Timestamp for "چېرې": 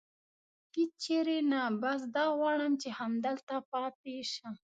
1.03-1.37